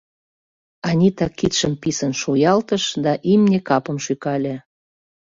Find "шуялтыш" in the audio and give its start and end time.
2.21-2.83